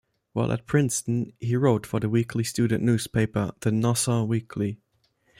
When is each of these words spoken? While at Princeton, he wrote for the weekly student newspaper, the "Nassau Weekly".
While 0.33 0.51
at 0.51 0.65
Princeton, 0.65 1.31
he 1.39 1.55
wrote 1.55 1.85
for 1.85 1.99
the 1.99 2.09
weekly 2.09 2.43
student 2.43 2.83
newspaper, 2.83 3.51
the 3.59 3.71
"Nassau 3.71 4.23
Weekly". 4.23 4.79